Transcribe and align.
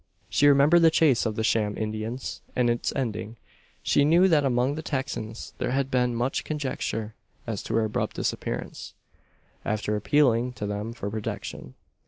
She 0.29 0.47
remembered 0.47 0.79
the 0.81 0.89
chase 0.89 1.27
of 1.27 1.35
the 1.35 1.43
sham 1.43 1.77
Indians, 1.77 2.41
and 2.55 2.71
its 2.71 2.91
ending. 2.95 3.37
She 3.83 4.03
knew 4.03 4.27
that 4.29 4.43
among 4.43 4.73
the 4.73 4.81
Texans 4.81 5.53
there 5.59 5.69
had 5.73 5.91
been 5.91 6.15
much 6.15 6.43
conjecture 6.43 7.13
as 7.45 7.61
to 7.61 7.75
her 7.75 7.85
abrupt 7.85 8.15
disappearance, 8.15 8.95
after 9.63 9.95
appealing 9.95 10.53
to 10.53 10.65
them 10.65 10.91
for 10.93 11.07
protection. 11.11 11.75